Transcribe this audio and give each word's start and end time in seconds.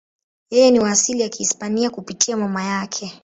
Yeye 0.49 0.71
ni 0.71 0.79
wa 0.79 0.91
asili 0.91 1.21
ya 1.21 1.29
Kihispania 1.29 1.89
kupitia 1.89 2.37
mama 2.37 2.63
yake. 2.63 3.19